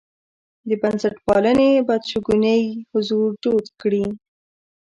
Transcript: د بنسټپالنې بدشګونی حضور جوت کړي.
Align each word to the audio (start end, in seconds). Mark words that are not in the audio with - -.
د 0.67 0.71
بنسټپالنې 0.81 1.69
بدشګونی 1.87 2.61
حضور 2.91 3.29
جوت 3.43 3.67
کړي. 3.81 4.05